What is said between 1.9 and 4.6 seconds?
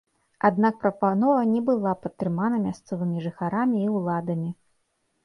падтрымана мясцовымі жыхарамі і ўладамі.